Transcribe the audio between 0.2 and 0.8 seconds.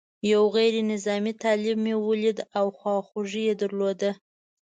یو غیر